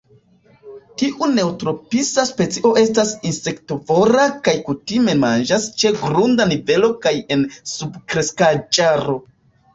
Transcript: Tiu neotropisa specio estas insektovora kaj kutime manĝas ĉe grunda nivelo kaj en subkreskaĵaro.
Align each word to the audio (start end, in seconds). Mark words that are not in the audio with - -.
Tiu 1.01 1.25
neotropisa 1.33 2.23
specio 2.29 2.71
estas 2.83 3.11
insektovora 3.33 4.25
kaj 4.49 4.55
kutime 4.71 5.15
manĝas 5.27 5.69
ĉe 5.83 5.93
grunda 6.01 6.49
nivelo 6.55 6.91
kaj 7.07 7.15
en 7.39 7.47
subkreskaĵaro. 7.75 9.19